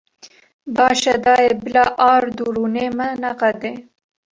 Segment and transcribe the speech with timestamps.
[0.75, 3.71] Baş e dayê, bila ard û rûnê me neqede.